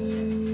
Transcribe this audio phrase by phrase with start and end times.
[0.00, 0.49] Amém.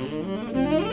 [0.00, 0.89] Música